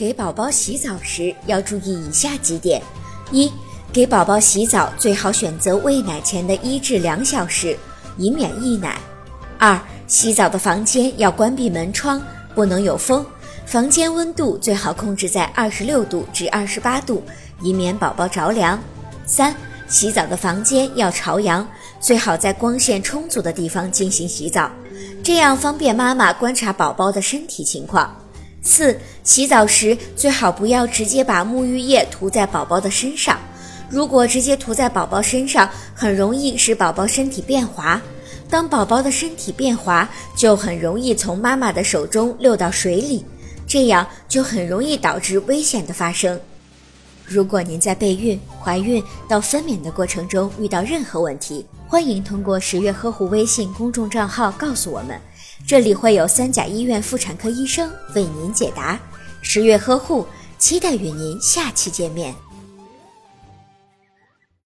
[0.00, 2.80] 给宝宝洗澡时要注意以下几点：
[3.32, 3.52] 一、
[3.92, 7.76] 给宝宝洗澡最好选择喂奶前的一至两小时，
[8.16, 8.94] 以免溢奶；
[9.58, 12.18] 二、洗澡的房间要关闭门窗，
[12.54, 13.22] 不能有风，
[13.66, 17.22] 房间温度最好控制在二十六度至二十八度，
[17.60, 18.78] 以免宝宝着凉；
[19.26, 19.54] 三、
[19.86, 21.68] 洗澡的房间要朝阳，
[22.00, 24.70] 最好在光线充足的地方进行洗澡，
[25.22, 28.16] 这样方便妈妈观察宝宝的身体情况。
[28.62, 33.38] 四、洗澡时最好不要直接把沐浴液涂在宝宝的身上，
[33.88, 38.00] 如果直接涂在宝宝身上，很容易使宝宝身体变滑。
[38.50, 43.24] 当宝宝的身体变滑，就很容易从妈妈的手中溜到水里，
[43.66, 46.38] 这样就很容易导致危险的发生。
[47.24, 55.18] 如果您在备孕、怀孕到分娩的过程中遇到任何问题，欢迎通过十月呵护微信公众账号告诉我们。
[55.66, 59.00] 这里会有三甲医院妇产科医生为您解答。
[59.40, 60.26] 十月呵护，
[60.58, 62.34] 期待与您下期见面。